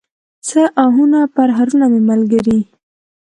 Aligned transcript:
څه 0.47 0.61
آهونه، 0.83 1.19
پرهرونه 1.35 1.85
مې 1.91 2.01
ملګري 2.09 2.59